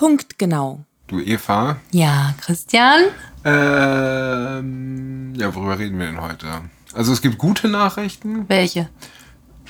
Punktgenau. 0.00 0.80
Du 1.08 1.20
Eva. 1.20 1.76
Ja, 1.90 2.32
Christian? 2.40 3.02
Ähm, 3.44 5.34
ja, 5.36 5.54
worüber 5.54 5.78
reden 5.78 5.98
wir 5.98 6.06
denn 6.06 6.22
heute? 6.22 6.46
Also 6.94 7.12
es 7.12 7.20
gibt 7.20 7.36
gute 7.36 7.68
Nachrichten. 7.68 8.46
Welche? 8.48 8.88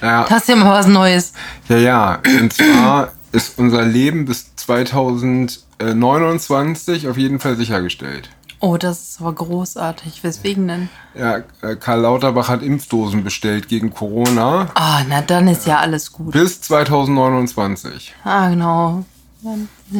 Ja, 0.00 0.26
Hast 0.30 0.46
du 0.46 0.52
ja 0.52 0.58
mal 0.58 0.70
was 0.78 0.86
Neues? 0.86 1.32
ja, 1.68 1.78
ja. 1.78 2.22
Und 2.40 2.52
zwar 2.52 3.10
ist 3.32 3.58
unser 3.58 3.84
Leben 3.84 4.24
bis 4.24 4.54
2029 4.54 7.08
auf 7.08 7.18
jeden 7.18 7.40
Fall 7.40 7.56
sichergestellt. 7.56 8.30
Oh, 8.60 8.76
das 8.76 9.00
ist 9.00 9.20
aber 9.20 9.32
großartig. 9.32 10.22
Weswegen 10.22 10.68
denn? 10.68 10.88
Ja, 11.18 11.38
äh, 11.62 11.74
Karl 11.74 12.02
Lauterbach 12.02 12.48
hat 12.48 12.62
Impfdosen 12.62 13.24
bestellt 13.24 13.66
gegen 13.66 13.92
Corona 13.92 14.68
Ah, 14.76 15.02
na 15.08 15.22
dann 15.22 15.48
ist 15.48 15.66
ja 15.66 15.78
alles 15.78 16.12
gut. 16.12 16.30
bis 16.30 16.60
2029. 16.60 18.14
Ah, 18.22 18.48
genau. 18.50 19.04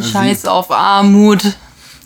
Scheiß 0.03 0.47
auf 0.47 0.71
Armut. 0.71 1.57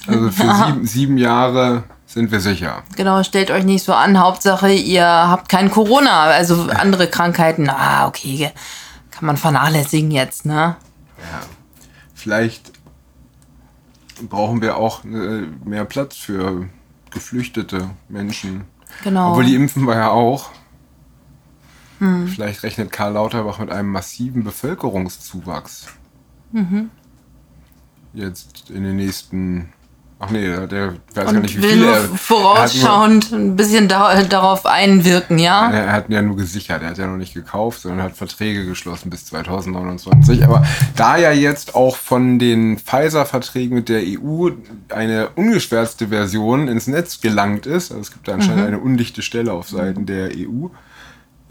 Also 0.06 0.30
für 0.30 0.54
sieben, 0.66 0.86
sieben 0.86 1.18
Jahre 1.18 1.84
sind 2.06 2.30
wir 2.30 2.40
sicher. 2.40 2.82
Genau, 2.96 3.22
stellt 3.22 3.50
euch 3.50 3.64
nicht 3.64 3.84
so 3.84 3.92
an. 3.92 4.18
Hauptsache, 4.18 4.70
ihr 4.70 5.06
habt 5.06 5.48
kein 5.48 5.70
Corona. 5.70 6.22
Also 6.24 6.68
andere 6.70 7.08
Krankheiten. 7.08 7.68
Ah, 7.68 8.06
okay. 8.06 8.50
Kann 9.10 9.26
man 9.26 9.36
vernachlässigen 9.36 10.10
jetzt, 10.10 10.44
ne? 10.46 10.76
Vielleicht 12.14 12.72
brauchen 14.28 14.62
wir 14.62 14.76
auch 14.76 15.04
äh, 15.04 15.46
mehr 15.64 15.84
Platz 15.84 16.16
für 16.16 16.68
geflüchtete 17.10 17.90
Menschen. 18.08 18.64
Genau. 19.02 19.30
Obwohl 19.30 19.44
die 19.44 19.54
impfen 19.54 19.86
wir 19.86 19.96
ja 19.96 20.10
auch. 20.10 20.50
Vielleicht 22.26 22.64
rechnet 22.64 22.92
Karl 22.92 23.14
Lauterbach 23.14 23.60
mit 23.60 23.70
einem 23.70 23.88
massiven 23.88 24.44
Bevölkerungszuwachs. 24.44 25.86
Jetzt 28.14 28.70
in 28.70 28.84
den 28.84 28.96
nächsten. 28.96 29.68
Ach 30.20 30.30
nee, 30.30 30.46
der, 30.46 30.94
weiß 31.14 31.26
gar 31.26 31.28
Und 31.34 31.42
nicht, 31.42 31.60
wie 31.60 31.74
nur 31.74 31.88
er- 31.88 31.96
er 31.96 32.02
hat 32.04 32.08
nur- 32.08 32.18
vorausschauend 32.18 33.32
ein 33.32 33.56
bisschen 33.56 33.88
da, 33.88 34.22
darauf 34.22 34.64
einwirken, 34.64 35.38
ja? 35.38 35.68
Er 35.70 35.92
hat 35.92 36.08
ja 36.08 36.22
nur 36.22 36.36
gesichert, 36.36 36.82
er 36.82 36.90
hat 36.90 36.98
ja 36.98 37.08
noch 37.08 37.16
nicht 37.18 37.34
gekauft, 37.34 37.82
sondern 37.82 38.02
hat 38.04 38.16
Verträge 38.16 38.64
geschlossen 38.64 39.10
bis 39.10 39.26
2029. 39.26 40.44
Aber 40.44 40.64
da 40.96 41.18
ja 41.18 41.32
jetzt 41.32 41.74
auch 41.74 41.96
von 41.96 42.38
den 42.38 42.78
Pfizer-Verträgen 42.78 43.74
mit 43.74 43.88
der 43.88 44.02
EU 44.04 44.50
eine 44.88 45.30
ungeschwärzte 45.30 46.08
Version 46.08 46.68
ins 46.68 46.86
Netz 46.86 47.20
gelangt 47.20 47.66
ist, 47.66 47.90
also 47.90 48.00
es 48.00 48.12
gibt 48.12 48.26
da 48.28 48.34
anscheinend 48.34 48.66
eine 48.66 48.78
undichte 48.78 49.20
Stelle 49.20 49.52
auf 49.52 49.68
Seiten 49.68 50.06
der 50.06 50.30
EU, 50.36 50.68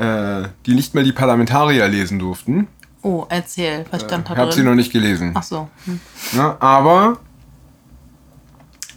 äh, 0.02 0.48
die 0.66 0.74
nicht 0.74 0.96
mehr 0.96 1.04
die 1.04 1.12
Parlamentarier 1.12 1.88
lesen 1.90 2.18
durften. 2.18 2.68
Oh, 3.04 3.26
erzähl. 3.30 3.86
Was 3.92 4.02
stand 4.04 4.28
Ich 4.30 4.34
da 4.36 4.40
habe 4.42 4.52
sie 4.52 4.60
drin? 4.62 4.70
noch 4.70 4.76
nicht 4.76 4.92
gelesen. 4.92 5.32
Ach 5.36 5.44
so. 5.44 5.68
Hm. 5.86 6.00
Ne? 6.34 6.56
Aber 6.62 7.18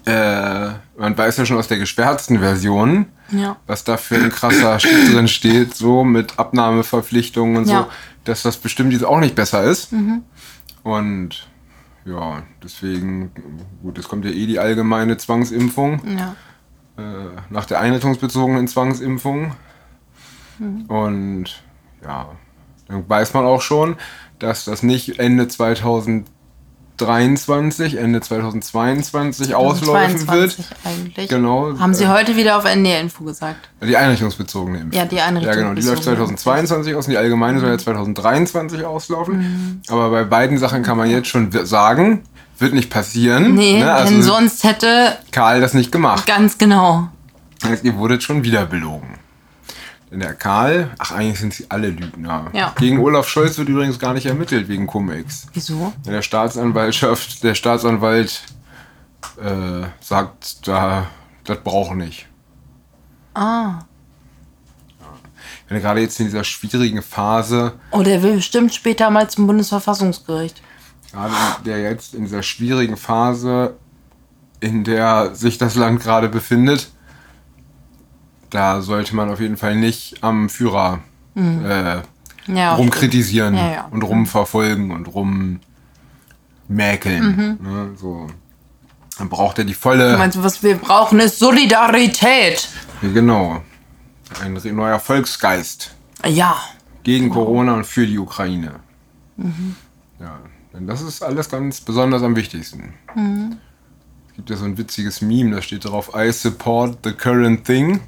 äh, 0.05 0.69
man 0.99 1.17
weiß 1.19 1.37
ja 1.39 1.45
schon 1.47 1.59
aus 1.59 1.69
der 1.69 1.79
geschwärzten 1.79 2.39
Version, 2.39 3.07
Ja. 3.31 3.57
was 3.67 3.83
da 3.85 3.97
für 3.97 4.15
ein 4.17 4.31
krasser 4.31 4.79
Shit 4.79 5.13
drin 5.13 5.27
steht, 5.29 5.75
so 5.75 6.05
mit 6.05 6.39
Abnahmeverpflichtungen 6.39 7.57
und 7.57 7.69
Ja. 7.69 7.83
so, 7.83 7.87
dass 8.25 8.43
das 8.43 8.57
bestimmt 8.57 8.93
jetzt 8.93 9.05
auch 9.05 9.19
nicht 9.19 9.35
besser 9.35 9.65
ist. 9.65 9.93
Und 10.85 11.49
ja, 12.05 12.43
deswegen, 12.63 13.33
gut, 13.83 13.99
es 13.99 14.09
kommt 14.09 14.25
ja 14.25 14.31
eh 14.31 14.47
die 14.47 14.61
allgemeine 14.61 15.17
Zwangsimpfung 15.17 16.01
Ja. 16.17 16.37
äh, 16.97 17.29
nach 17.51 17.65
der 17.67 17.81
einrichtungsbezogenen 17.81 18.69
Zwangsimpfung. 18.69 19.53
Mhm. 20.61 20.83
Und 20.87 21.63
ja, 22.05 22.29
dann 22.89 23.09
weiß 23.09 23.35
man 23.35 23.45
auch 23.45 23.63
schon, 23.63 23.97
dass 24.39 24.65
das 24.65 24.83
nicht 24.83 25.19
Ende 25.19 25.49
2023, 25.49 27.97
Ende 27.97 28.21
2022 28.21 29.55
ausläufen 29.55 30.19
22 30.19 30.59
wird. 30.59 30.69
eigentlich. 30.85 31.29
Genau. 31.29 31.79
Haben 31.79 31.95
Sie 31.95 32.05
äh, 32.05 32.09
heute 32.09 32.37
wieder 32.37 32.59
auf 32.59 32.65
NDR-Info 32.65 33.25
gesagt? 33.25 33.69
Die 33.83 33.97
einrichtungsbezogene 33.97 34.79
Impfung. 34.81 34.99
Ja, 34.99 35.05
die 35.07 35.17
Ja, 35.17 35.31
genau. 35.31 35.75
Die 35.75 35.83
läuft 35.83 36.07
einrichtungsbezogene. 36.07 36.37
2022 36.37 36.95
aus 36.95 37.07
und 37.07 37.11
die 37.13 37.19
allgemeine 37.19 37.61
soll 37.61 37.71
ja 37.71 37.79
2023 37.79 38.85
auslaufen. 38.85 39.39
Mhm. 39.39 39.83
Aber 39.89 40.11
bei 40.11 40.25
beiden 40.25 40.59
Sachen 40.59 40.83
kann 40.83 40.97
man 40.97 41.11
jetzt 41.11 41.29
schon 41.29 41.51
sagen, 41.67 42.23
wird 42.59 42.75
nicht 42.75 42.91
passieren. 42.91 43.55
Nee, 43.55 43.81
ne? 43.81 43.93
Also 43.93 44.13
denn 44.13 44.23
sonst 44.23 44.65
hätte 44.65 45.17
Karl 45.33 45.61
das 45.61 45.75
nicht 45.75 45.93
gemacht. 45.93 46.27
ganz 46.27 46.59
genau. 46.59 47.09
Heißt, 47.65 47.85
ihr 47.85 47.97
wurdet 47.97 48.23
schon 48.23 48.45
wieder 48.45 48.67
belogen. 48.67 49.16
Denn 50.11 50.21
der 50.21 50.35
Karl, 50.35 50.91
ach 50.99 51.11
eigentlich 51.13 51.41
sind 51.41 51.53
sie 51.53 51.67
alle 51.69 51.89
Lügner. 51.91 52.51
Ja. 52.53 52.73
Gegen 52.79 53.01
Olaf 53.01 53.29
Scholz 53.29 53.59
wird 53.59 53.69
übrigens 53.69 53.99
gar 53.99 54.15
nicht 54.15 54.27
ermittelt 54.27 54.69
wegen 54.69 54.87
Cum-Ex. 54.87 55.47
Wieso? 55.53 55.93
In 56.05 56.13
der 56.13 56.23
Staatsanwaltschaft, 56.23 57.43
der 57.43 57.55
Staatsanwalt 57.57 58.43
äh, 59.43 59.87
sagt, 60.01 60.67
da, 60.69 61.09
das 61.45 61.59
braucht 61.65 61.97
nicht. 61.97 62.27
Ah. 63.35 63.81
Wenn 65.69 65.81
gerade 65.81 66.01
jetzt 66.01 66.21
in 66.21 66.27
dieser 66.27 66.45
schwierigen 66.45 67.03
Phase, 67.03 67.73
Oh, 67.91 68.03
der 68.03 68.23
will 68.23 68.37
bestimmt 68.37 68.73
später 68.73 69.11
mal 69.11 69.29
zum 69.29 69.49
Bundesverfassungsgericht. 69.49 70.63
gerade 71.11 71.35
in 71.59 71.65
der 71.65 71.81
jetzt 71.81 72.15
in 72.15 72.23
dieser 72.23 72.45
schwierigen 72.45 72.97
Phase, 72.97 73.75
in 74.61 74.85
der 74.85 75.35
sich 75.35 75.59
das 75.59 75.75
Land 75.75 76.01
gerade 76.01 76.29
befindet, 76.29 76.91
da 78.51 78.81
sollte 78.81 79.15
man 79.17 79.31
auf 79.31 79.41
jeden 79.41 79.57
Fall 79.57 79.77
nicht 79.77 80.23
am 80.23 80.49
Führer 80.49 81.01
äh, 81.35 81.41
Mhm. 81.41 82.03
Ja, 82.57 82.75
rumkritisieren 82.75 83.55
Ja, 83.57 83.89
und 83.91 84.03
rumverfolgen 84.03 84.93
und 84.93 85.07
rummäkeln. 85.09 85.59
Mhm. 87.59 87.59
Ne, 87.61 87.91
so. 87.97 88.29
Dann 89.19 89.29
braucht 89.29 89.59
er 89.59 89.65
die 89.65 89.73
Du 89.73 89.79
volle. 89.79 90.17
meinst, 90.17 90.41
was 90.43 90.63
wir 90.63 90.77
brauchen, 90.77 91.19
ist 91.21 91.39
Solidarität. 91.39 92.69
Genau. 93.03 93.63
Ein 94.43 94.59
neuer 94.77 94.99
Volksgeist 94.99 95.95
Ja. 96.25 96.57
gegen 97.03 97.25
Genau. 97.31 97.35
Corona 97.45 97.75
und 97.75 97.87
für 97.87 98.07
die 98.07 98.19
Ukraine. 98.19 98.77
Mhm. 99.37 99.75
Ja, 100.21 100.39
denn 100.73 100.87
das 100.87 101.03
ist 101.03 101.23
alles 101.23 101.49
ganz 101.49 101.81
besonders 101.81 102.23
am 102.23 102.37
wichtigsten. 102.37 102.95
Mhm. 103.15 103.57
Es 104.29 104.35
gibt 104.37 104.51
ja 104.51 104.57
so 104.57 104.67
ein 104.67 104.77
witziges 104.79 105.21
Meme, 105.23 105.55
da 105.57 105.63
steht 105.63 105.85
drauf, 105.85 106.11
I 106.15 106.31
support 106.31 106.99
the 107.05 107.13
current 107.13 107.65
thing. 107.65 108.01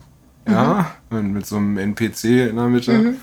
Ja, 0.49 0.91
Mhm. 1.11 1.17
und 1.19 1.33
mit 1.33 1.47
so 1.47 1.57
einem 1.57 1.77
NPC 1.79 2.49
in 2.49 2.57
der 2.57 2.67
Mitte. 2.67 3.15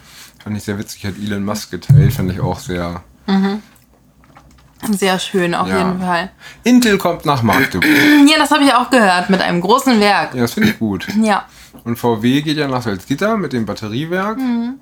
Fand 0.44 0.58
ich 0.58 0.64
sehr 0.64 0.78
witzig, 0.78 1.06
hat 1.06 1.16
Elon 1.18 1.44
Musk 1.44 1.72
geteilt, 1.72 2.14
fand 2.14 2.32
ich 2.32 2.40
auch 2.40 2.60
sehr. 2.60 3.02
Sehr 4.92 5.18
schön, 5.18 5.56
auf 5.56 5.68
Ja. 5.68 5.80
jeden 5.80 6.00
Fall. 6.00 6.30
Intel 6.64 6.98
kommt 7.00 7.26
nach 7.26 7.42
Magdeburg. 7.42 7.90
Ja, 8.30 8.38
das 8.38 8.52
habe 8.52 8.64
ich 8.64 8.74
auch 8.74 8.90
gehört, 8.92 9.30
mit 9.32 9.42
einem 9.42 9.62
großen 9.62 10.00
Werk. 10.00 10.36
Ja, 10.36 10.42
das 10.42 10.54
finde 10.54 10.70
ich 10.70 10.78
gut. 10.80 11.08
Ja. 11.22 11.46
Und 11.84 11.98
VW 11.98 12.42
geht 12.42 12.58
ja 12.58 12.68
nach 12.68 12.84
Salzgitter 12.84 13.36
mit 13.38 13.54
dem 13.54 13.66
Batteriewerk. 13.66 14.38
Mhm. 14.38 14.76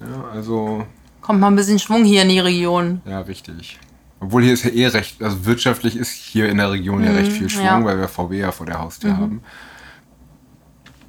Ja, 0.00 0.24
also, 0.32 0.86
Kommt 1.20 1.40
mal 1.40 1.48
ein 1.48 1.56
bisschen 1.56 1.78
Schwung 1.78 2.04
hier 2.04 2.22
in 2.22 2.28
die 2.28 2.38
Region. 2.38 3.00
ja, 3.06 3.20
richtig. 3.20 3.78
Obwohl 4.20 4.42
hier 4.44 4.52
ist 4.54 4.64
ja 4.64 4.70
eh 4.70 4.86
recht, 4.86 5.22
also 5.22 5.44
wirtschaftlich 5.46 5.96
ist 5.96 6.10
hier 6.12 6.48
in 6.48 6.58
der 6.58 6.70
Region 6.70 7.02
ja 7.04 7.10
recht 7.10 7.32
viel 7.32 7.48
Schwung, 7.50 7.62
Mhm, 7.64 7.80
ja. 7.80 7.84
weil 7.84 7.98
wir 7.98 8.08
VW 8.08 8.38
ja 8.38 8.52
vor 8.52 8.66
der 8.66 8.78
Haustür 8.80 9.16
haben. 9.16 9.42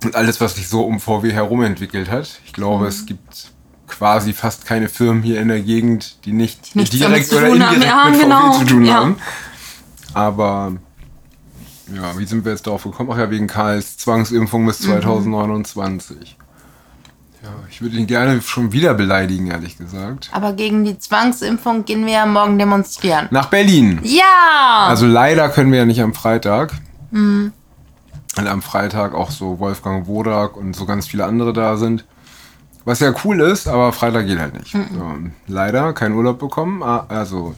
Und 0.03 0.15
alles, 0.15 0.39
was 0.41 0.55
sich 0.55 0.67
so 0.67 0.81
um 0.85 0.99
VW 0.99 1.31
herum 1.31 1.63
entwickelt 1.63 2.11
hat. 2.11 2.39
Ich 2.45 2.53
glaube, 2.53 2.83
Mhm. 2.83 2.89
es 2.89 3.05
gibt 3.05 3.51
quasi 3.87 4.33
fast 4.33 4.65
keine 4.65 4.89
Firmen 4.89 5.23
hier 5.23 5.39
in 5.39 5.47
der 5.47 5.61
Gegend, 5.61 6.17
die 6.25 6.31
nicht 6.33 6.75
nichts 6.75 6.95
direkt 6.97 7.31
oder 7.31 7.41
haben. 7.41 7.53
indirekt 7.53 7.85
Ja, 7.85 8.09
mit 8.09 8.19
genau. 8.21 8.51
VW 8.53 8.59
zu 8.59 8.65
tun 8.73 8.85
Ja. 8.85 8.93
haben. 8.95 9.15
Aber 10.13 10.73
ja, 11.93 12.17
wie 12.17 12.25
sind 12.25 12.45
wir 12.45 12.51
jetzt 12.51 12.65
darauf 12.67 12.83
gekommen? 12.83 13.09
Ach 13.13 13.17
ja, 13.17 13.29
wegen 13.29 13.47
Karls 13.47 13.97
Zwangsimpfung 13.97 14.63
Mhm. 14.63 14.67
bis 14.67 14.79
2029. 14.79 16.37
Ja, 17.43 17.49
ich 17.69 17.81
würde 17.81 17.95
ihn 17.97 18.07
gerne 18.07 18.41
schon 18.41 18.71
wieder 18.71 18.95
beleidigen, 18.95 19.47
ehrlich 19.51 19.77
gesagt. 19.77 20.29
Aber 20.31 20.53
gegen 20.53 20.83
die 20.83 20.97
Zwangsimpfung 20.97 21.85
gehen 21.85 22.05
wir 22.07 22.13
ja 22.13 22.25
morgen 22.25 22.57
demonstrieren. 22.57 23.27
Nach 23.29 23.47
Berlin. 23.51 23.99
Ja! 24.03 24.87
Also 24.87 25.05
leider 25.05 25.49
können 25.49 25.71
wir 25.71 25.79
ja 25.79 25.85
nicht 25.85 26.01
am 26.01 26.13
Freitag. 26.15 26.73
Mhm. 27.11 27.53
Weil 28.35 28.47
am 28.47 28.61
Freitag 28.61 29.13
auch 29.13 29.31
so 29.31 29.59
Wolfgang 29.59 30.07
Wodak 30.07 30.57
und 30.57 30.75
so 30.75 30.85
ganz 30.85 31.07
viele 31.07 31.25
andere 31.25 31.53
da 31.53 31.77
sind. 31.77 32.05
Was 32.83 32.99
ja 32.99 33.13
cool 33.23 33.39
ist, 33.41 33.67
aber 33.67 33.93
Freitag 33.93 34.27
geht 34.27 34.37
halt 34.37 34.53
nicht. 34.53 34.75
Mhm. 34.75 34.87
So, 34.93 35.13
leider 35.47 35.93
kein 35.93 36.13
Urlaub 36.13 36.37
bekommen, 36.37 36.83
also 36.83 37.55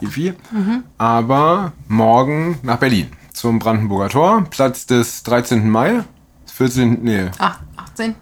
Ifi. 0.00 0.34
Mhm. 0.52 0.84
Aber 0.98 1.72
morgen 1.88 2.58
nach 2.62 2.76
Berlin 2.76 3.10
zum 3.32 3.58
Brandenburger 3.58 4.08
Tor, 4.10 4.44
Platz 4.50 4.86
des 4.86 5.22
13. 5.24 5.68
Mai. 5.68 6.04
14. 6.54 6.98
Nee, 7.02 7.30
Ach, 7.38 7.58
18. 7.76 8.14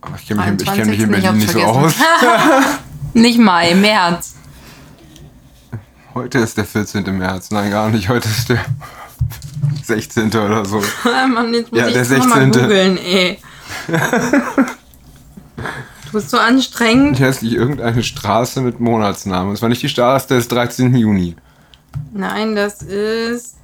ach, 0.00 0.10
ich 0.16 0.28
kenne 0.28 0.52
mich, 0.52 0.62
ich 0.62 0.72
kenn 0.72 0.88
mich 0.88 1.00
23.. 1.00 1.02
in 1.02 1.10
Berlin 1.10 1.38
nicht 1.38 1.50
so 1.50 1.60
aus. 1.62 1.94
Nicht 3.14 3.38
Mai, 3.38 3.74
März. 3.74 4.36
Heute 6.14 6.38
ist 6.38 6.56
der 6.56 6.64
14. 6.64 7.04
März. 7.18 7.50
Nein, 7.50 7.70
gar 7.70 7.90
nicht. 7.90 8.08
Heute 8.08 8.28
ist 8.28 8.48
der 8.48 8.64
16. 9.88 10.28
oder 10.28 10.64
so. 10.64 10.80
Mann, 11.04 11.52
jetzt 11.52 11.72
muss 11.72 11.80
Ja, 11.80 11.88
ich 11.88 11.94
der 11.94 12.04
das 12.04 12.10
noch 12.18 12.26
mal 12.26 12.40
16.. 12.44 12.62
googeln, 12.62 12.98
ey. 12.98 13.38
Du 16.06 16.12
bist 16.12 16.30
so 16.30 16.38
anstrengend. 16.38 17.18
Hier 17.18 17.28
ist 17.28 17.42
nicht 17.42 17.52
irgendeine 17.52 18.02
Straße 18.02 18.62
mit 18.62 18.80
Monatsnamen. 18.80 19.52
Es 19.52 19.60
war 19.60 19.68
nicht 19.68 19.82
die 19.82 19.90
Straße 19.90 20.28
des 20.28 20.48
13. 20.48 20.94
Juni. 20.94 21.36
Nein, 22.14 22.56
das 22.56 22.80
ist. 22.80 23.56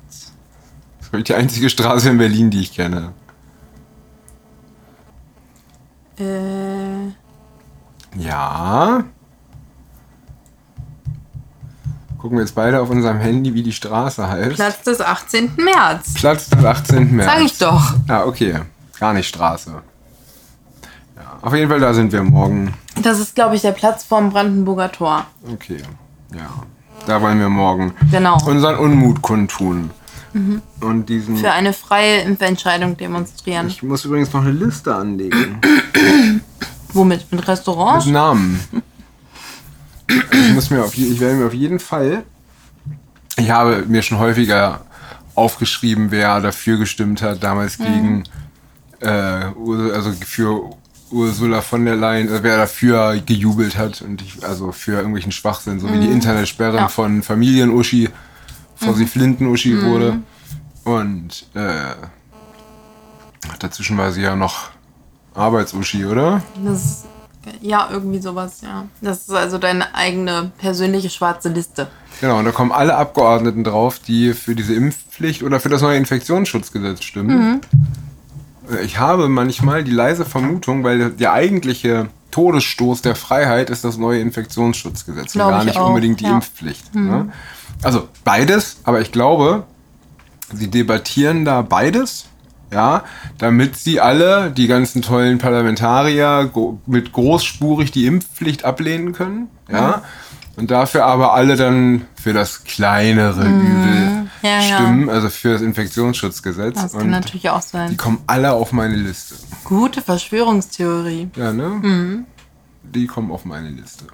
Das 0.98 1.20
ist 1.20 1.28
die 1.28 1.34
einzige 1.34 1.70
Straße 1.70 2.10
in 2.10 2.18
Berlin, 2.18 2.50
die 2.50 2.60
ich 2.60 2.74
kenne. 2.74 3.12
Äh, 6.18 7.12
Ja. 8.18 9.04
Gucken 12.24 12.38
wir 12.38 12.42
jetzt 12.44 12.54
beide 12.54 12.80
auf 12.80 12.88
unserem 12.88 13.18
Handy, 13.18 13.52
wie 13.52 13.62
die 13.62 13.70
Straße 13.74 14.26
heißt. 14.26 14.54
Platz 14.54 14.80
des 14.80 15.02
18. 15.02 15.56
März. 15.56 16.14
Platz 16.14 16.48
des 16.48 16.64
18. 16.64 17.16
März. 17.16 17.30
Sag 17.30 17.42
ich 17.44 17.58
doch. 17.58 17.94
Ah, 18.08 18.24
okay. 18.24 18.60
Gar 18.98 19.12
nicht 19.12 19.28
Straße. 19.28 19.82
Ja, 21.16 21.38
auf 21.42 21.52
jeden 21.54 21.68
Fall, 21.68 21.80
da 21.80 21.92
sind 21.92 22.12
wir 22.12 22.22
morgen. 22.22 22.72
Das 23.02 23.20
ist, 23.20 23.34
glaube 23.34 23.56
ich, 23.56 23.60
der 23.60 23.72
Platz 23.72 24.04
vorm 24.04 24.30
Brandenburger 24.30 24.90
Tor. 24.90 25.26
Okay. 25.52 25.82
Ja. 26.34 26.48
Da 27.06 27.20
wollen 27.20 27.38
wir 27.40 27.50
morgen 27.50 27.92
Genau. 28.10 28.38
unseren 28.46 28.76
Unmut 28.78 29.20
kundtun. 29.20 29.90
Und 30.80 31.06
diesen. 31.10 31.36
Für 31.36 31.52
eine 31.52 31.74
freie 31.74 32.22
Impfentscheidung 32.22 32.96
demonstrieren. 32.96 33.66
Ich 33.66 33.82
muss 33.82 34.02
übrigens 34.06 34.32
noch 34.32 34.40
eine 34.40 34.52
Liste 34.52 34.94
anlegen. 34.94 35.60
Womit? 36.94 37.30
Mit 37.30 37.46
Restaurants? 37.46 38.06
Mit 38.06 38.14
Namen. 38.14 38.60
Ich, 40.08 40.52
muss 40.54 40.70
mir 40.70 40.82
auf, 40.84 40.96
ich 40.96 41.18
werde 41.20 41.36
mir 41.36 41.46
auf 41.46 41.54
jeden 41.54 41.78
Fall. 41.78 42.24
Ich 43.36 43.50
habe 43.50 43.84
mir 43.86 44.02
schon 44.02 44.18
häufiger 44.18 44.80
aufgeschrieben, 45.34 46.10
wer 46.10 46.40
dafür 46.40 46.78
gestimmt 46.78 47.22
hat, 47.22 47.42
damals 47.42 47.78
gegen. 47.78 48.24
Äh, 49.00 49.08
also 49.08 50.12
für 50.12 50.70
Ursula 51.10 51.60
von 51.60 51.84
der 51.84 51.96
Leyen, 51.96 52.28
äh, 52.28 52.42
wer 52.42 52.56
dafür 52.56 53.20
gejubelt 53.24 53.76
hat 53.76 54.02
und 54.02 54.22
ich, 54.22 54.44
also 54.46 54.72
für 54.72 54.92
irgendwelchen 54.92 55.32
Schwachsinn, 55.32 55.80
so 55.80 55.92
wie 55.92 56.00
die 56.00 56.08
Internetsperre 56.10 56.76
Ja. 56.76 56.88
von 56.88 57.22
Familien-Uschi, 57.22 58.08
bevor 58.78 58.94
sie 58.94 59.06
Flinten-Uschi 59.06 59.82
wurde. 59.82 60.18
Und 60.84 61.46
äh, 61.54 61.94
dazwischen 63.58 63.96
war 63.98 64.12
sie 64.12 64.22
ja 64.22 64.36
noch 64.36 64.70
Arbeits-Uschi, 65.34 66.04
oder? 66.06 66.42
Das 66.64 67.04
ja, 67.60 67.88
irgendwie 67.90 68.20
sowas, 68.20 68.60
ja. 68.62 68.86
Das 69.00 69.20
ist 69.20 69.30
also 69.30 69.58
deine 69.58 69.94
eigene 69.94 70.50
persönliche 70.58 71.10
schwarze 71.10 71.48
Liste. 71.48 71.88
Genau, 72.20 72.38
und 72.38 72.44
da 72.44 72.52
kommen 72.52 72.72
alle 72.72 72.96
Abgeordneten 72.96 73.64
drauf, 73.64 73.98
die 73.98 74.32
für 74.34 74.54
diese 74.54 74.74
Impfpflicht 74.74 75.42
oder 75.42 75.60
für 75.60 75.68
das 75.68 75.82
neue 75.82 75.98
Infektionsschutzgesetz 75.98 77.02
stimmen. 77.02 77.60
Äh, 78.70 78.84
Ich 78.84 78.98
habe 78.98 79.28
manchmal 79.28 79.84
die 79.84 79.90
leise 79.90 80.24
Vermutung, 80.24 80.84
weil 80.84 81.10
der 81.10 81.32
eigentliche 81.32 82.08
Todesstoß 82.30 83.02
der 83.02 83.14
Freiheit 83.14 83.70
ist 83.70 83.84
das 83.84 83.96
neue 83.96 84.20
Infektionsschutzgesetz 84.20 85.34
und 85.34 85.40
Glaub 85.40 85.50
gar 85.50 85.60
ich 85.60 85.66
nicht 85.66 85.78
auch, 85.78 85.88
unbedingt 85.88 86.20
die 86.20 86.24
ja. 86.24 86.34
Impfpflicht. 86.34 86.94
Ne? 86.94 87.32
Also 87.82 88.08
beides, 88.24 88.78
aber 88.84 89.00
ich 89.00 89.12
glaube, 89.12 89.64
sie 90.52 90.68
debattieren 90.68 91.44
da 91.44 91.62
beides, 91.62 92.26
ja, 92.74 93.04
damit 93.38 93.76
sie 93.76 94.00
alle, 94.00 94.50
die 94.50 94.66
ganzen 94.66 95.00
tollen 95.00 95.38
Parlamentarier, 95.38 96.50
mit 96.86 97.12
großspurig 97.12 97.92
die 97.92 98.06
Impfpflicht 98.06 98.64
ablehnen 98.64 99.12
können, 99.12 99.48
ja, 99.70 100.02
und 100.56 100.70
dafür 100.70 101.06
aber 101.06 101.34
alle 101.34 101.56
dann 101.56 102.02
für 102.20 102.32
das 102.32 102.64
kleinere 102.64 103.44
Übel 103.46 104.10
Mhm. 104.10 104.30
Ja, 104.42 104.60
ja. 104.60 104.76
stimmen, 104.76 105.08
also 105.08 105.30
für 105.30 105.52
das 105.54 105.62
Infektionsschutzgesetz. 105.62 106.74
Das 106.80 106.92
kann 106.92 107.02
und 107.02 107.10
natürlich 107.10 107.48
auch 107.48 107.60
die 107.62 107.68
sein. 107.68 107.96
kommen 107.96 108.18
alle 108.26 108.52
auf 108.52 108.72
meine 108.72 108.96
Liste. 108.96 109.36
Gute 109.64 110.02
Verschwörungstheorie. 110.02 111.30
Ja, 111.36 111.52
ne? 111.52 112.24
Die 112.82 113.06
kommen 113.06 113.30
auf 113.30 113.44
meine 113.46 113.70
Liste. 113.70 114.04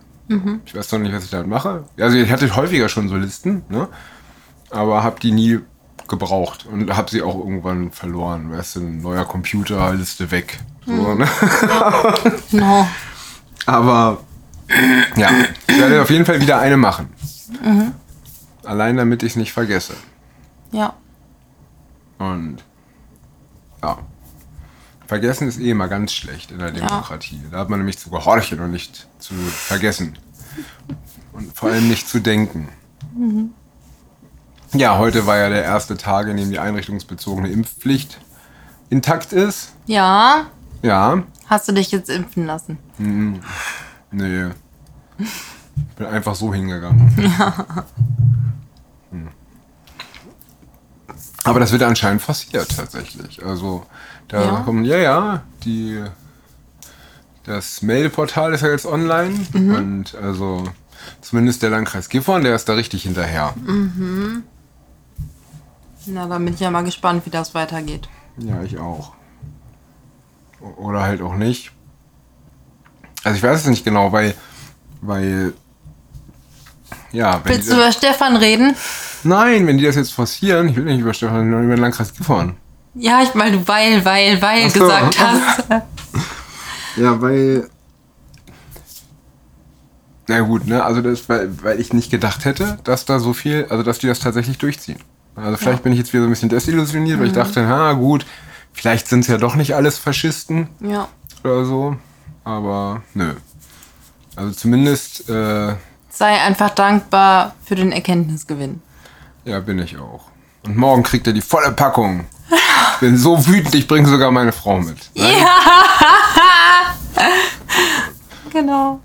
Ich 0.64 0.74
weiß 0.76 0.92
noch 0.92 1.00
nicht, 1.00 1.12
was 1.12 1.24
ich 1.24 1.30
damit 1.30 1.48
mache. 1.48 1.84
Also 1.98 2.16
ich 2.16 2.30
hatte 2.30 2.54
häufiger 2.54 2.88
schon 2.88 3.08
so 3.08 3.16
Listen, 3.16 3.64
ne? 3.68 3.88
Aber 4.70 5.02
habe 5.02 5.18
die 5.18 5.32
nie 5.32 5.58
gebraucht 6.10 6.66
und 6.66 6.94
habe 6.94 7.10
sie 7.10 7.22
auch 7.22 7.36
irgendwann 7.36 7.90
verloren. 7.90 8.52
Weißt 8.52 8.76
du, 8.76 8.80
ein 8.80 9.00
neuer 9.00 9.24
Computer, 9.24 9.94
Liste 9.94 10.30
weg. 10.30 10.60
So, 10.84 11.14
ne? 11.14 11.26
Genau. 12.50 12.86
Aber 13.66 14.18
ja, 15.16 15.30
ich 15.66 15.78
werde 15.78 16.02
auf 16.02 16.10
jeden 16.10 16.26
Fall 16.26 16.40
wieder 16.40 16.58
eine 16.58 16.76
machen. 16.76 17.08
Allein 18.64 18.96
damit 18.96 19.22
ich 19.22 19.32
es 19.32 19.36
nicht 19.36 19.52
vergesse. 19.52 19.94
Ja. 20.72 20.94
Und 22.18 22.58
ja. 23.82 23.98
Vergessen 25.06 25.48
ist 25.48 25.58
eh 25.58 25.70
immer 25.70 25.88
ganz 25.88 26.12
schlecht 26.12 26.52
in 26.52 26.58
der 26.58 26.70
Demokratie. 26.70 27.40
Da 27.50 27.58
hat 27.58 27.68
man 27.68 27.80
nämlich 27.80 27.98
zu 27.98 28.10
gehorchen 28.10 28.60
und 28.60 28.70
nicht 28.70 29.08
zu 29.18 29.34
vergessen. 29.34 30.16
Und 31.32 31.52
vor 31.56 31.70
allem 31.70 31.88
nicht 31.88 32.08
zu 32.08 32.20
denken. 32.20 32.68
Ja, 34.72 34.98
heute 34.98 35.26
war 35.26 35.36
ja 35.36 35.48
der 35.48 35.64
erste 35.64 35.96
Tag, 35.96 36.28
in 36.28 36.36
dem 36.36 36.50
die 36.50 36.58
einrichtungsbezogene 36.58 37.48
Impfpflicht 37.50 38.20
intakt 38.88 39.32
ist. 39.32 39.72
Ja. 39.86 40.46
Ja, 40.82 41.22
Hast 41.46 41.66
du 41.68 41.72
dich 41.72 41.90
jetzt 41.90 42.08
impfen 42.08 42.46
lassen? 42.46 42.78
nee. 42.98 44.46
Bin 45.96 46.06
einfach 46.06 46.34
so 46.34 46.54
hingegangen. 46.54 47.10
Hm. 49.10 49.26
Aber 51.42 51.58
das 51.58 51.72
wird 51.72 51.82
anscheinend 51.82 52.22
forciert 52.22 52.76
tatsächlich. 52.76 53.44
Also 53.44 53.84
da 54.28 54.40
Ja. 54.44 54.60
kommen, 54.60 54.84
ja, 54.84 54.98
ja, 54.98 55.42
die 55.64 56.00
das 57.44 57.82
Meldeportal 57.82 58.54
ist 58.54 58.60
ja 58.60 58.68
jetzt 58.68 58.86
online 58.86 59.34
und 59.54 60.14
also 60.22 60.62
zumindest 61.22 61.62
der 61.64 61.70
Landkreis 61.70 62.08
Gifhorn, 62.08 62.44
der 62.44 62.54
ist 62.54 62.68
da 62.68 62.74
richtig 62.74 63.02
hinterher. 63.02 63.52
Na, 66.06 66.26
dann 66.26 66.44
bin 66.44 66.54
ich 66.54 66.60
ja 66.60 66.70
mal 66.70 66.84
gespannt, 66.84 67.26
wie 67.26 67.30
das 67.30 67.54
weitergeht. 67.54 68.08
Ja, 68.38 68.62
ich 68.62 68.78
auch. 68.78 69.12
Oder 70.76 71.02
halt 71.02 71.22
auch 71.22 71.34
nicht. 71.34 71.72
Also 73.24 73.36
ich 73.36 73.42
weiß 73.42 73.60
es 73.60 73.66
nicht 73.66 73.84
genau, 73.84 74.12
weil, 74.12 74.34
weil, 75.02 75.52
ja, 77.12 77.40
wenn 77.44 77.52
Willst 77.52 77.68
die 77.68 77.74
du 77.74 77.80
das, 77.80 77.96
über 77.96 78.08
Stefan 78.08 78.36
reden? 78.36 78.74
nein, 79.24 79.66
wenn 79.66 79.76
die 79.78 79.84
das 79.84 79.96
jetzt 79.96 80.12
forcieren, 80.12 80.68
ich 80.68 80.76
will 80.76 80.84
nicht 80.84 81.00
über 81.00 81.12
Stefan, 81.12 81.36
sondern 81.40 81.64
über 81.64 81.76
den 81.76 81.82
Landkreis 81.82 82.14
Gifhorn. 82.14 82.56
Ja, 82.94 83.22
ich 83.22 83.30
du 83.30 83.68
weil, 83.68 84.04
weil, 84.04 84.40
weil 84.42 84.70
so. 84.70 84.80
gesagt 84.80 85.18
hast. 85.20 85.64
Ja, 86.96 87.20
weil, 87.20 87.68
na 90.26 90.40
gut, 90.40 90.66
ne, 90.66 90.82
also 90.82 91.00
das, 91.02 91.28
weil, 91.28 91.62
weil 91.62 91.80
ich 91.80 91.92
nicht 91.92 92.10
gedacht 92.10 92.44
hätte, 92.44 92.78
dass 92.84 93.04
da 93.04 93.18
so 93.18 93.32
viel, 93.32 93.66
also 93.68 93.82
dass 93.82 93.98
die 93.98 94.06
das 94.06 94.18
tatsächlich 94.18 94.58
durchziehen. 94.58 94.98
Also 95.36 95.56
vielleicht 95.56 95.82
bin 95.82 95.92
ich 95.92 95.98
jetzt 95.98 96.12
wieder 96.12 96.22
so 96.22 96.28
ein 96.28 96.32
bisschen 96.32 96.48
desillusioniert, 96.48 97.18
weil 97.20 97.28
ich 97.28 97.32
dachte, 97.32 97.66
ha, 97.66 97.92
gut, 97.92 98.26
vielleicht 98.72 99.08
sind 99.08 99.20
es 99.20 99.26
ja 99.28 99.38
doch 99.38 99.54
nicht 99.54 99.74
alles 99.74 99.98
Faschisten. 99.98 100.68
ja. 100.80 101.08
oder 101.44 101.64
so. 101.64 101.96
Aber 102.44 103.02
nö. 103.14 103.34
Also 104.36 104.52
zumindest, 104.52 105.28
äh, 105.28 105.74
Sei 106.08 106.40
einfach 106.40 106.70
dankbar 106.70 107.54
für 107.64 107.74
den 107.76 107.92
Erkenntnisgewinn. 107.92 108.82
ja, 109.44 109.60
bin 109.60 109.78
ich 109.78 109.98
auch. 109.98 110.24
Und 110.64 110.76
morgen 110.76 111.02
kriegt 111.02 111.26
er 111.26 111.32
die 111.32 111.40
volle 111.40 111.72
Packung. 111.72 112.26
Ich 112.94 113.00
bin 113.00 113.16
so 113.16 113.46
wütend, 113.46 113.74
ich 113.74 113.86
bringe 113.88 114.08
sogar 114.08 114.30
meine 114.30 114.52
Frau 114.52 114.78
mit. 114.80 115.10
Genau. 118.52 119.00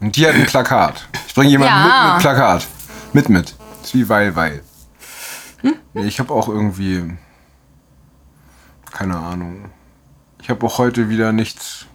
Und 0.00 0.16
die 0.16 0.26
hat 0.26 0.34
ein 0.34 0.46
Plakat. 0.46 1.06
Ich 1.28 1.34
bringe 1.34 1.50
jemanden 1.50 1.74
Ja. 1.74 2.04
mit 2.06 2.12
mit 2.14 2.22
Plakat. 2.22 2.66
Mit, 3.12 3.28
mit. 3.28 3.54
Ist 3.82 3.94
wie 3.94 4.08
weil, 4.08 4.34
weil. 4.34 4.62
Nee, 5.62 6.06
ich 6.06 6.20
habe 6.20 6.32
auch 6.32 6.48
irgendwie. 6.48 7.16
Keine 8.92 9.18
Ahnung. 9.18 9.70
Ich 10.42 10.50
habe 10.50 10.64
auch 10.66 10.78
heute 10.78 11.08
wieder 11.08 11.32
nichts 11.32 11.86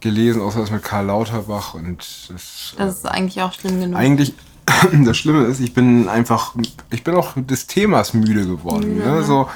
gelesen, 0.00 0.42
außer 0.42 0.60
das 0.60 0.70
mit 0.70 0.82
Karl 0.82 1.06
Lauterbach 1.06 1.74
und 1.74 1.98
das. 2.28 2.74
Das 2.76 2.96
ist 2.96 3.06
eigentlich 3.06 3.40
auch 3.42 3.52
schlimm 3.52 3.80
genug. 3.80 3.96
eigentlich 3.96 4.34
das 5.04 5.16
Schlimme 5.16 5.44
ist, 5.44 5.60
ich 5.60 5.74
bin 5.74 6.08
einfach, 6.08 6.54
ich 6.90 7.04
bin 7.04 7.14
auch 7.14 7.32
des 7.36 7.66
Themas 7.66 8.14
müde 8.14 8.46
geworden. 8.46 8.98
Ne? 8.98 9.22
So, 9.22 9.48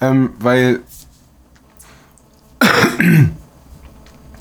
ähm, 0.00 0.30
weil 0.38 0.80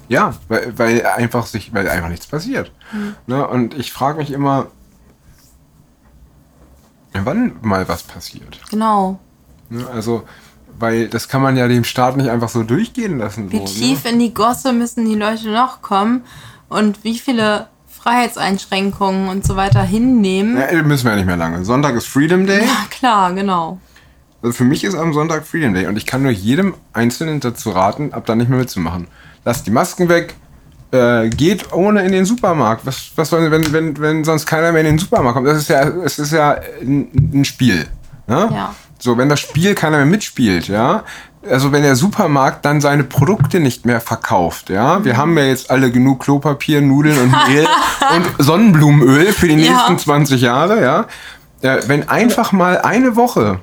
ja, 0.10 0.34
weil, 0.48 0.78
weil 0.78 1.06
einfach 1.06 1.46
sich, 1.46 1.74
weil 1.74 1.88
einfach 1.90 2.10
nichts 2.10 2.28
passiert. 2.28 2.72
Ne? 3.28 3.48
Und 3.48 3.78
ich 3.78 3.92
frage 3.92 4.18
mich 4.20 4.32
immer, 4.32 4.68
wann 7.26 7.54
mal 7.62 7.88
was 7.88 8.04
passiert. 8.04 8.60
genau. 8.70 9.20
Ne? 9.70 9.86
Also, 9.88 10.24
weil 10.80 11.08
das 11.08 11.28
kann 11.28 11.42
man 11.42 11.58
ja 11.58 11.68
dem 11.68 11.84
Staat 11.84 12.18
nicht 12.18 12.30
einfach 12.30 12.50
so 12.50 12.64
durchgehen 12.64 13.18
lassen. 13.18 13.52
Wie 13.52 13.58
so, 13.58 13.66
tief 13.66 14.04
ne? 14.04 14.12
in 14.12 14.20
die 14.20 14.34
Gosse 14.34 14.74
müssen 14.74 15.06
die 15.06 15.16
Leute 15.16 15.50
noch 15.50 15.82
kommen 15.82 16.24
und 16.70 17.04
wie 17.04 17.20
viele 17.20 17.68
Freiheitseinschränkungen 17.88 19.28
und 19.28 19.46
so 19.46 19.56
weiter 19.56 19.84
hinnehmen. 19.84 20.58
Ja, 20.58 20.82
müssen 20.84 21.06
wir 21.06 21.12
ja 21.12 21.18
nicht 21.18 21.26
mehr 21.26 21.38
lange. 21.38 21.66
Sonntag 21.66 21.96
ist 21.96 22.08
Freedom 22.08 22.46
Day. 22.48 22.62
Ja, 22.62 22.86
klar, 22.90 23.34
genau. 23.34 23.80
Also 24.42 24.54
für 24.54 24.64
mich 24.64 24.86
ist 24.86 24.96
am 24.96 25.14
Sonntag 25.14 25.46
Freedom 25.46 25.74
Day 25.74 25.88
und 25.88 25.98
ich 25.98 26.06
kann 26.06 26.24
nur 26.24 26.32
jedem 26.32 26.76
Einzelnen 26.94 27.42
dazu 27.42 27.72
raten, 27.72 28.14
ab 28.14 28.26
dann 28.26 28.38
nicht 28.38 28.50
mehr 28.50 28.60
mitzumachen. 28.60 29.08
Lasst 29.44 29.68
die 29.68 29.72
Masken 29.72 30.08
weg, 30.08 30.36
äh, 30.92 31.30
geht 31.30 31.72
ohne 31.74 32.02
in 32.04 32.12
den 32.12 32.26
Supermarkt. 32.26 32.86
Was, 32.86 33.12
was 33.16 33.30
soll, 33.30 33.52
wenn, 33.52 33.72
wenn, 33.74 34.00
wenn 34.00 34.24
sonst 34.24 34.46
keiner 34.46 34.72
mehr 34.72 34.82
in 34.82 34.88
den 34.88 34.98
Supermarkt 35.00 35.36
kommt? 35.36 35.48
Das 35.48 35.58
ist 35.58 35.70
ja, 35.70 35.82
es 36.04 36.20
ist 36.20 36.32
ja 36.34 36.58
ein, 36.82 37.10
ein 37.34 37.46
Spiel. 37.46 37.86
Ne? 38.28 38.50
Ja. 38.52 38.76
So, 39.00 39.18
wenn 39.18 39.30
das 39.30 39.40
Spiel 39.40 39.76
keiner 39.76 39.98
mehr 39.98 40.06
mitspielt, 40.06 40.68
ja. 40.68 41.04
Also 41.50 41.72
wenn 41.72 41.84
der 41.84 41.96
Supermarkt 41.96 42.66
dann 42.66 42.82
seine 42.82 43.06
Produkte 43.06 43.62
nicht 43.62 43.86
mehr 43.86 44.02
verkauft, 44.02 44.70
ja. 44.70 45.04
Wir 45.06 45.16
haben 45.16 45.38
ja 45.38 45.46
jetzt 45.46 45.72
alle 45.72 45.90
genug 45.90 46.20
Klopapier, 46.22 46.82
Nudeln 46.82 47.18
und 47.18 47.32
Mehl 47.48 47.66
und 48.16 48.44
Sonnenblumenöl 48.44 49.32
für 49.32 49.48
die 49.48 49.56
Ja. 49.56 49.72
nächsten 49.72 49.98
20 49.98 50.42
Jahre, 50.42 50.82
ja. 50.82 51.06
Wenn 51.88 52.10
einfach 52.10 52.52
mal 52.52 52.80
eine 52.80 53.16
Woche 53.16 53.60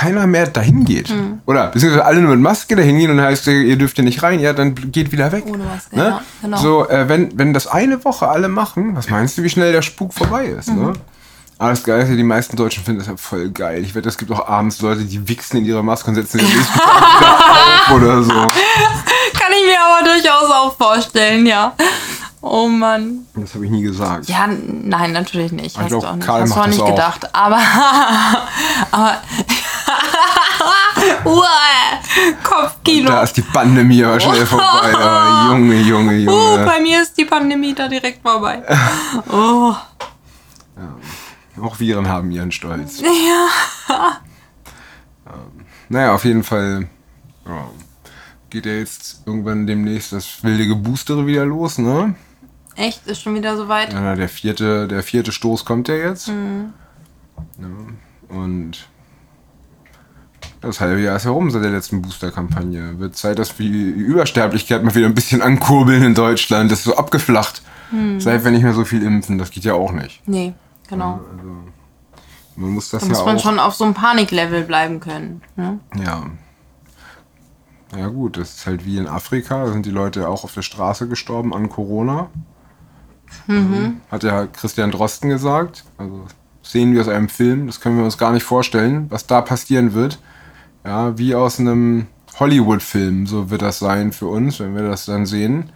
keiner 0.00 0.26
mehr 0.26 0.46
dahin 0.46 0.86
geht. 0.86 1.08
Hm. 1.08 1.40
Oder 1.44 1.66
beziehungsweise 1.66 2.06
alle 2.06 2.20
nur 2.22 2.30
mit 2.30 2.40
Maske 2.40 2.74
dahin 2.74 2.96
gehen 2.96 3.10
und 3.10 3.18
dann 3.18 3.26
heißt, 3.26 3.46
ihr 3.48 3.76
dürft 3.76 3.96
hier 3.96 4.04
nicht 4.04 4.22
rein, 4.22 4.40
ja, 4.40 4.54
dann 4.54 4.74
geht 4.74 5.12
wieder 5.12 5.30
weg. 5.30 5.44
Ohne 5.46 5.64
Maske, 5.64 5.94
ne? 5.94 6.04
ja, 6.04 6.22
genau. 6.40 6.56
So, 6.56 6.88
äh, 6.88 7.06
wenn, 7.06 7.36
wenn 7.38 7.52
das 7.52 7.66
eine 7.66 8.02
Woche 8.02 8.26
alle 8.26 8.48
machen, 8.48 8.96
was 8.96 9.10
meinst 9.10 9.36
du, 9.36 9.42
wie 9.42 9.50
schnell 9.50 9.72
der 9.72 9.82
Spuk 9.82 10.14
vorbei 10.14 10.46
ist? 10.46 10.70
Mhm. 10.70 10.82
Ne? 10.82 10.92
Aber 11.58 11.70
das 11.70 11.84
Geile 11.84 12.04
ist 12.04 12.08
ja, 12.08 12.16
die 12.16 12.22
meisten 12.22 12.56
Deutschen 12.56 12.82
finden 12.82 13.00
das 13.00 13.08
ja 13.08 13.16
voll 13.18 13.50
geil. 13.50 13.82
Ich 13.82 13.94
wette, 13.94 14.08
es 14.08 14.16
gibt 14.16 14.32
auch 14.32 14.48
abends 14.48 14.80
Leute, 14.80 15.04
die 15.04 15.28
wichsen 15.28 15.58
in 15.58 15.66
ihre 15.66 15.84
Maske 15.84 16.08
und 16.08 16.14
setzen 16.14 16.40
am 16.40 16.46
nächsten 16.46 16.78
Tag 16.78 17.90
auf 17.90 17.96
oder 17.96 18.22
so. 18.22 18.32
Kann 18.32 19.52
ich 19.52 19.66
mir 19.66 19.78
aber 19.86 20.08
durchaus 20.08 20.50
auch 20.50 20.74
vorstellen, 20.78 21.44
ja. 21.44 21.74
Oh 22.42 22.68
Mann. 22.68 23.26
Das 23.34 23.54
habe 23.54 23.66
ich 23.66 23.70
nie 23.70 23.82
gesagt. 23.82 24.26
Ja, 24.28 24.46
nein, 24.46 25.12
natürlich 25.12 25.52
nicht. 25.52 25.76
Ich 25.76 25.78
Hast 25.78 25.92
du 25.92 25.98
auch 25.98 26.14
nicht, 26.14 26.26
Karl 26.26 26.42
hast 26.42 26.56
du 26.56 26.60
auch 26.60 26.66
nicht 26.66 26.80
auch. 26.80 26.88
gedacht. 26.88 27.34
Aber, 27.34 27.58
aber, 28.90 29.18
Uah, 31.30 32.00
Kopfkino. 32.42 33.08
Da 33.10 33.22
ist 33.22 33.36
die 33.36 33.42
Pandemie 33.42 34.04
aber 34.04 34.18
schnell 34.20 34.44
vorbei. 34.46 34.94
Aber 34.94 35.48
Junge, 35.52 35.80
Junge, 35.80 36.12
Uh, 36.12 36.30
Junge. 36.30 36.64
bei 36.64 36.80
mir 36.80 37.02
ist 37.02 37.16
die 37.16 37.24
Pandemie 37.24 37.74
da 37.74 37.88
direkt 37.88 38.22
vorbei. 38.22 38.62
Oh, 39.30 39.74
Auch 41.62 41.78
Viren 41.78 42.08
haben 42.08 42.30
ihren 42.30 42.52
Stolz. 42.52 43.00
ja. 43.88 44.18
Naja, 45.88 46.14
auf 46.14 46.24
jeden 46.24 46.42
Fall 46.44 46.88
ja, 47.46 47.68
geht 48.48 48.66
ja 48.66 48.72
jetzt 48.72 49.22
irgendwann 49.26 49.66
demnächst 49.66 50.12
das 50.12 50.42
wilde 50.44 50.66
Geboostere 50.66 51.26
wieder 51.26 51.44
los, 51.44 51.78
ne? 51.78 52.14
Echt? 52.76 53.06
Ist 53.06 53.22
schon 53.22 53.34
wieder 53.34 53.56
soweit? 53.56 53.92
Ja, 53.92 54.14
der 54.14 54.28
vierte, 54.28 54.86
der 54.88 55.02
vierte 55.02 55.32
Stoß 55.32 55.64
kommt 55.64 55.88
ja 55.88 55.96
jetzt. 55.96 56.28
Mhm. 56.28 56.72
Ja, 57.58 57.66
und 58.36 58.86
das 60.60 60.80
halbe 60.80 61.00
Jahr 61.00 61.16
ist 61.16 61.24
herum 61.24 61.50
seit 61.50 61.64
der 61.64 61.70
letzten 61.70 62.02
Booster-Kampagne. 62.02 62.98
Wird 62.98 63.16
Zeit, 63.16 63.38
dass 63.38 63.58
wir 63.58 63.70
die 63.70 63.88
Übersterblichkeit 63.90 64.82
mal 64.84 64.94
wieder 64.94 65.06
ein 65.06 65.14
bisschen 65.14 65.42
ankurbeln 65.42 66.02
in 66.02 66.14
Deutschland. 66.14 66.70
Das 66.70 66.80
ist 66.80 66.84
so 66.84 66.96
abgeflacht. 66.96 67.62
Mhm. 67.90 68.20
Seit 68.20 68.44
wir 68.44 68.50
nicht 68.50 68.62
mehr 68.62 68.74
so 68.74 68.84
viel 68.84 69.02
impfen. 69.02 69.38
Das 69.38 69.50
geht 69.50 69.64
ja 69.64 69.74
auch 69.74 69.92
nicht. 69.92 70.22
Nee, 70.26 70.52
genau. 70.88 71.20
Man 72.56 72.70
muss 72.70 72.90
das 72.90 73.02
Da 73.02 73.06
ja 73.08 73.12
muss 73.14 73.24
man 73.24 73.36
auch. 73.36 73.42
schon 73.42 73.58
auf 73.58 73.74
so 73.74 73.84
einem 73.84 73.94
Paniklevel 73.94 74.62
bleiben 74.64 75.00
können. 75.00 75.42
Ne? 75.56 75.78
Ja. 76.04 76.26
Ja 77.96 78.06
gut, 78.08 78.36
das 78.36 78.54
ist 78.56 78.66
halt 78.66 78.84
wie 78.84 78.98
in 78.98 79.08
Afrika, 79.08 79.64
da 79.64 79.72
sind 79.72 79.84
die 79.84 79.90
Leute 79.90 80.28
auch 80.28 80.44
auf 80.44 80.54
der 80.54 80.62
Straße 80.62 81.08
gestorben 81.08 81.52
an 81.52 81.68
Corona. 81.68 82.28
Mhm. 83.48 84.00
Hat 84.10 84.22
ja 84.22 84.46
Christian 84.46 84.92
Drosten 84.92 85.28
gesagt. 85.28 85.84
Also 85.98 86.26
sehen 86.62 86.92
wir 86.92 87.00
aus 87.00 87.08
einem 87.08 87.28
Film, 87.28 87.66
das 87.66 87.80
können 87.80 87.96
wir 87.96 88.04
uns 88.04 88.18
gar 88.18 88.32
nicht 88.32 88.44
vorstellen, 88.44 89.06
was 89.10 89.26
da 89.26 89.40
passieren 89.40 89.92
wird. 89.94 90.20
Ja, 90.84 91.18
wie 91.18 91.34
aus 91.34 91.60
einem 91.60 92.06
Hollywood-Film, 92.38 93.26
so 93.26 93.50
wird 93.50 93.62
das 93.62 93.78
sein 93.78 94.12
für 94.12 94.26
uns, 94.26 94.60
wenn 94.60 94.74
wir 94.74 94.82
das 94.82 95.04
dann 95.04 95.26
sehen. 95.26 95.70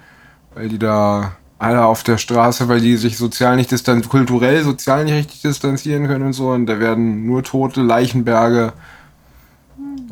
Weil 0.54 0.68
die 0.68 0.78
da 0.78 1.32
alle 1.58 1.84
auf 1.84 2.02
der 2.02 2.18
Straße, 2.18 2.68
weil 2.68 2.80
die 2.80 2.96
sich 2.96 3.16
sozial 3.16 3.56
nicht 3.56 3.70
distanzieren, 3.70 4.08
kulturell, 4.08 4.62
sozial 4.62 5.04
nicht 5.04 5.14
richtig 5.14 5.42
distanzieren 5.42 6.06
können 6.06 6.26
und 6.26 6.32
so. 6.32 6.50
Und 6.50 6.66
da 6.66 6.78
werden 6.78 7.26
nur 7.26 7.42
tote 7.42 7.82
Leichenberge 7.82 8.72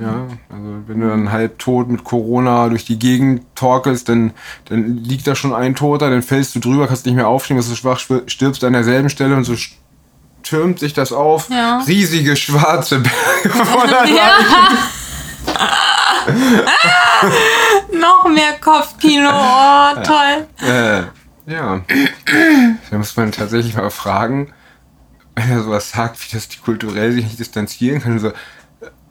ja, 0.00 0.26
also 0.48 0.82
wenn 0.86 1.00
du 1.00 1.08
dann 1.08 1.32
halb 1.32 1.58
tot 1.58 1.88
mit 1.88 2.04
Corona 2.04 2.68
durch 2.68 2.84
die 2.84 2.98
Gegend 2.98 3.42
torkelst, 3.54 4.08
dann, 4.08 4.32
dann 4.66 4.96
liegt 4.96 5.26
da 5.26 5.34
schon 5.34 5.52
ein 5.52 5.74
Toter, 5.74 6.10
dann 6.10 6.22
fällst 6.22 6.54
du 6.54 6.60
drüber, 6.60 6.86
kannst 6.86 7.06
nicht 7.06 7.14
mehr 7.14 7.28
aufstehen, 7.28 7.56
bist 7.56 7.68
so 7.68 7.74
schwach, 7.74 8.00
stirbst 8.26 8.64
an 8.64 8.72
derselben 8.72 9.10
Stelle 9.10 9.36
und 9.36 9.44
so 9.44 9.54
türmt 10.52 10.78
sich 10.80 10.92
das 10.92 11.12
auf. 11.12 11.48
Ja. 11.48 11.78
Riesige 11.86 12.36
schwarze 12.36 12.98
Berge 12.98 13.48
voller 13.64 14.04
Ja. 14.06 14.36
Noch 17.92 18.28
mehr 18.28 18.52
Kopfkino. 18.60 19.30
Oh, 19.32 19.94
toll. 20.02 20.46
Äh, 20.60 21.02
ja. 21.50 21.80
Da 22.90 22.98
muss 22.98 23.16
man 23.16 23.32
tatsächlich 23.32 23.74
mal 23.74 23.90
fragen, 23.90 24.52
wenn 25.36 25.50
er 25.50 25.62
sowas 25.62 25.90
sagt, 25.90 26.18
wie 26.20 26.34
das 26.34 26.48
die 26.48 26.58
kulturell 26.58 27.12
sich 27.12 27.24
nicht 27.24 27.38
distanzieren 27.38 28.02
können. 28.02 28.18
So, 28.18 28.28
äh, 28.28 28.32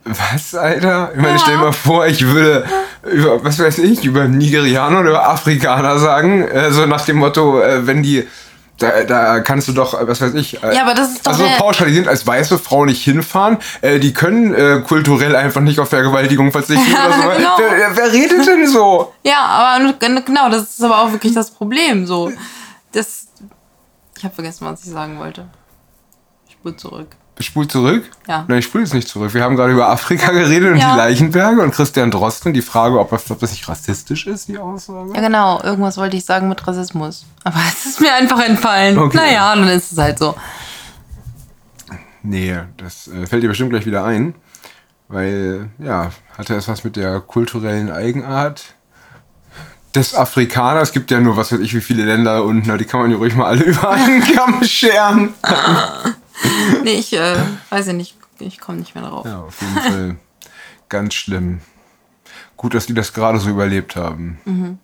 was, 0.05 0.53
Alter? 0.55 1.11
Ich 1.15 1.21
meine, 1.21 1.33
Ja. 1.33 1.39
stell 1.39 1.55
dir 1.55 1.61
mal 1.63 1.71
vor, 1.71 2.05
ich 2.05 2.23
würde 2.25 2.65
über, 3.11 3.43
was 3.43 3.57
weiß 3.59 3.79
ich, 3.79 4.05
über 4.05 4.27
Nigerianer 4.27 4.99
oder 4.99 5.09
über 5.09 5.27
Afrikaner 5.27 5.97
sagen, 5.97 6.43
äh, 6.47 6.71
so 6.71 6.85
nach 6.85 7.03
dem 7.05 7.17
Motto, 7.17 7.59
äh, 7.61 7.87
wenn 7.87 8.03
die, 8.03 8.27
da, 8.81 9.03
da 9.03 9.39
kannst 9.39 9.67
du 9.67 9.73
doch, 9.73 9.93
äh, 9.99 10.07
was 10.07 10.21
weiß 10.21 10.33
ich, 10.33 10.61
äh, 10.61 10.75
Ja, 10.75 10.81
aber 10.83 10.93
das 10.93 11.13
ist 11.13 11.25
doch 11.25 11.31
also 11.31 11.45
pauschalisiert 11.57 12.07
als 12.07 12.25
weiße 12.25 12.57
Frau 12.59 12.85
nicht 12.85 13.03
hinfahren, 13.03 13.57
äh, 13.81 13.99
die 13.99 14.13
können 14.13 14.53
äh, 14.53 14.81
kulturell 14.85 15.35
einfach 15.35 15.61
nicht 15.61 15.79
auf 15.79 15.89
Vergewaltigung 15.89 16.51
verzichten 16.51 16.91
oder 17.07 17.13
so. 17.13 17.37
genau. 17.37 17.57
Wer, 17.57 17.95
wer 17.95 18.11
redet 18.11 18.45
denn 18.47 18.67
so? 18.67 19.13
Ja, 19.23 19.45
aber 19.45 19.93
genau, 19.99 20.49
das 20.49 20.63
ist 20.63 20.83
aber 20.83 21.01
auch 21.01 21.11
wirklich 21.11 21.33
das 21.33 21.51
Problem. 21.51 22.05
So, 22.05 22.31
das. 22.91 23.27
Ich 24.17 24.23
habe 24.23 24.35
vergessen, 24.35 24.67
was 24.67 24.83
ich 24.83 24.91
sagen 24.91 25.17
wollte. 25.19 25.45
Ich 26.47 26.53
spur 26.53 26.77
zurück. 26.77 27.07
Spul 27.45 27.67
zurück? 27.67 28.09
Ja. 28.27 28.45
Nein, 28.47 28.59
ich 28.59 28.65
spule 28.65 28.83
jetzt 28.83 28.93
nicht 28.93 29.07
zurück. 29.07 29.33
Wir 29.33 29.43
haben 29.43 29.55
gerade 29.55 29.73
über 29.73 29.89
Afrika 29.89 30.31
geredet 30.31 30.73
und 30.73 30.79
Ja. 30.79 30.91
die 30.93 30.97
Leichenberge 30.97 31.61
und 31.61 31.71
Christian 31.71 32.11
Drosten. 32.11 32.53
Die 32.53 32.61
Frage, 32.61 32.99
ob, 32.99 33.11
ob 33.11 33.39
das 33.39 33.51
nicht 33.51 33.67
rassistisch 33.67 34.27
ist, 34.27 34.47
die 34.47 34.57
Aussage. 34.57 35.11
Ja, 35.15 35.21
genau. 35.21 35.61
Irgendwas 35.63 35.97
wollte 35.97 36.17
ich 36.17 36.25
sagen 36.25 36.49
mit 36.49 36.65
Rassismus. 36.67 37.25
Aber 37.43 37.59
es 37.71 37.85
ist 37.85 38.01
mir 38.01 38.13
einfach 38.13 38.39
entfallen. 38.43 38.97
Okay. 38.97 39.17
Naja, 39.17 39.55
dann 39.55 39.67
ist 39.67 39.91
es 39.91 39.97
halt 39.97 40.19
so. 40.19 40.35
Nee, 42.23 42.57
das 42.77 43.07
äh, 43.07 43.25
fällt 43.25 43.43
dir 43.43 43.47
bestimmt 43.47 43.71
gleich 43.71 43.85
wieder 43.85 44.03
ein. 44.05 44.35
Weil, 45.07 45.69
ja, 45.79 46.11
hatte 46.37 46.55
es 46.55 46.67
was 46.67 46.83
mit 46.83 46.95
der 46.95 47.19
kulturellen 47.19 47.91
Eigenart 47.91 48.75
des 49.93 50.15
Afrikaners. 50.15 50.89
Es 50.89 50.93
gibt 50.93 51.11
ja 51.11 51.19
nur, 51.19 51.35
was 51.35 51.51
weiß 51.51 51.59
ich, 51.59 51.73
wie 51.75 51.81
viele 51.81 52.05
Länder 52.05 52.45
unten. 52.45 52.77
Die 52.77 52.85
kann 52.85 53.01
man 53.01 53.11
ja 53.11 53.17
ruhig 53.17 53.35
mal 53.35 53.47
alle 53.47 53.63
über 53.65 53.89
einen 53.89 54.21
Kamm 54.23 54.63
scheren. 54.63 55.33
Nee, 56.83 56.93
ich 56.93 57.13
äh, 57.13 57.37
weiß 57.69 57.87
ja 57.87 57.93
nicht. 57.93 58.15
Ich 58.39 58.59
komme 58.59 58.79
nicht 58.79 58.95
mehr 58.95 59.03
drauf. 59.03 59.25
Ja, 59.25 59.41
auf 59.41 59.61
jeden 59.61 59.73
Fall 59.75 60.15
ganz 60.89 61.13
schlimm. 61.13 61.61
Gut, 62.57 62.73
dass 62.73 62.87
die 62.87 62.93
das 62.93 63.13
gerade 63.13 63.39
so 63.39 63.49
überlebt 63.49 63.95
haben. 63.95 64.79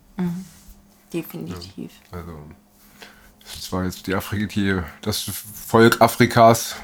Definitiv. 1.12 1.92
Also, 2.12 2.40
das 3.42 3.72
war 3.72 3.86
jetzt 3.86 4.06
die 4.08 4.14
Afrika, 4.14 4.46
die, 4.46 4.80
das 5.02 5.22
Volk 5.22 6.02
Afrikas 6.02 6.76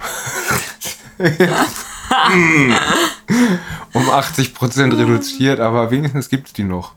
um 3.94 4.10
80 4.10 4.54
Prozent 4.54 4.94
reduziert, 4.94 5.60
aber 5.60 5.92
wenigstens 5.92 6.30
gibt 6.30 6.48
es 6.48 6.54
die 6.54 6.64
noch. 6.64 6.94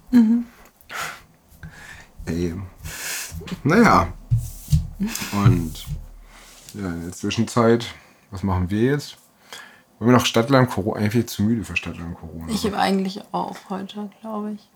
Ey. 2.27 2.55
Naja. 3.63 4.09
Und 5.33 5.85
ja, 6.75 6.89
in 6.89 7.03
der 7.03 7.13
Zwischenzeit, 7.13 7.87
was 8.31 8.43
machen 8.43 8.71
wir 8.71 8.83
jetzt? 8.93 9.17
Wollen 9.99 10.11
wir 10.11 10.17
noch 10.19 10.27
Stadtland 10.27 10.71
Corona? 10.71 11.01
Eigentlich 11.01 11.27
zu 11.29 11.43
müde 11.43 11.65
für 11.65 11.77
Stadtland 11.77 12.17
Corona. 12.19 12.47
Ich 12.49 12.65
habe 12.65 12.77
eigentlich 12.79 13.21
auch 13.33 13.57
heute, 13.71 14.11
glaube 14.21 14.53
ich. 14.53 14.69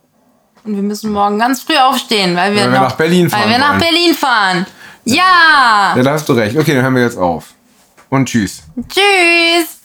Und 0.65 0.77
wir 0.77 0.83
müssen 0.83 1.13
morgen 1.13 1.39
ganz 1.39 1.63
früh 1.63 1.77
aufstehen, 1.77 2.37
weil 2.37 2.55
wir, 2.55 2.63
Weil 2.63 2.73
wir 2.73 2.79
noch, 2.81 2.89
nach 2.89 2.97
Berlin 2.97 3.31
fahren 3.31 3.43
Weil 3.43 3.51
wir 3.51 3.59
nach 3.59 3.71
wollen. 3.71 3.81
Berlin 3.81 4.15
fahren. 4.15 4.67
Ja! 5.05 5.95
ja, 5.97 6.03
da 6.03 6.13
hast 6.13 6.29
du 6.29 6.35
recht. 6.35 6.57
Okay, 6.57 6.75
dann 6.75 6.83
hören 6.83 6.95
wir 6.95 7.03
jetzt 7.03 7.17
auf. 7.19 7.55
Und 8.11 8.29
tschüss. 8.29 8.63
Tschüss! 8.89 9.80